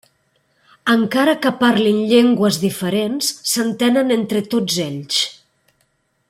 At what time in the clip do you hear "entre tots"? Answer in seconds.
4.19-4.81